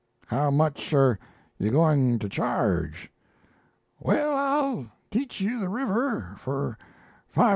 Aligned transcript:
"'How 0.25 0.49
much 0.49 0.91
are 0.95 1.19
you 1.59 1.69
going 1.69 2.17
to 2.17 2.27
charge? 2.27 3.11
"'Well, 3.99 4.35
I'll 4.35 4.87
teach 5.11 5.39
you 5.39 5.59
the 5.59 5.69
river 5.69 6.37
for 6.39 6.75
$500.' 7.35 7.49